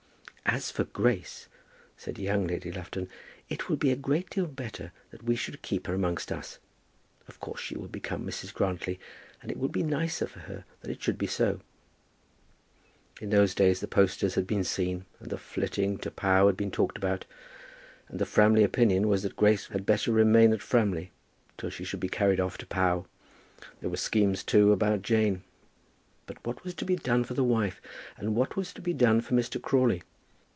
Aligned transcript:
"As 0.43 0.69
for 0.69 0.83
Grace," 0.83 1.47
said 1.95 2.19
young 2.19 2.45
Lady 2.45 2.73
Lufton, 2.73 3.07
"it 3.47 3.69
will 3.69 3.77
be 3.77 3.89
a 3.89 3.95
great 3.95 4.29
deal 4.29 4.47
better 4.47 4.91
that 5.11 5.23
we 5.23 5.33
should 5.37 5.61
keep 5.61 5.87
her 5.87 5.93
amongst 5.93 6.29
us. 6.29 6.59
Of 7.25 7.39
course 7.39 7.61
she 7.61 7.77
will 7.77 7.87
become 7.87 8.25
Mrs. 8.27 8.53
Grantly, 8.53 8.99
and 9.41 9.49
it 9.49 9.57
will 9.57 9.69
be 9.69 9.81
nicer 9.81 10.27
for 10.27 10.39
her 10.39 10.65
that 10.81 10.91
it 10.91 11.01
should 11.01 11.17
be 11.17 11.27
so." 11.27 11.61
In 13.21 13.29
those 13.29 13.55
days 13.55 13.79
the 13.79 13.87
posters 13.87 14.35
had 14.35 14.45
been 14.45 14.65
seen, 14.65 15.05
and 15.21 15.29
the 15.29 15.37
flitting 15.37 15.97
to 15.99 16.11
Pau 16.11 16.47
had 16.47 16.57
been 16.57 16.71
talked 16.71 17.01
of, 17.01 17.23
and 18.09 18.19
the 18.19 18.25
Framley 18.25 18.65
opinion 18.65 19.07
was 19.07 19.23
that 19.23 19.37
Grace 19.37 19.67
had 19.67 19.85
better 19.85 20.11
remain 20.11 20.51
at 20.51 20.61
Framley 20.61 21.11
till 21.57 21.69
she 21.69 21.85
should 21.85 22.01
be 22.01 22.09
carried 22.09 22.41
off 22.41 22.57
to 22.57 22.65
Pau. 22.65 23.05
There 23.79 23.89
were 23.91 23.95
schemes, 23.95 24.43
too, 24.43 24.73
about 24.73 25.01
Jane. 25.01 25.43
But 26.25 26.45
what 26.45 26.65
was 26.65 26.73
to 26.75 26.83
be 26.83 26.97
done 26.97 27.23
for 27.23 27.35
the 27.35 27.43
wife? 27.43 27.79
And 28.17 28.35
what 28.35 28.57
was 28.57 28.73
to 28.73 28.81
be 28.81 28.91
done 28.93 29.21
for 29.21 29.33
Mr. 29.33 29.61
Crawley? 29.61 30.01